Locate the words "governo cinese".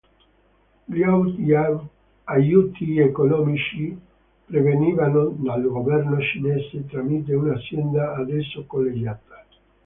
5.67-6.87